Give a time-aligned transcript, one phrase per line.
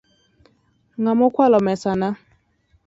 [1.01, 2.07] Ng'a mokwalo mesana?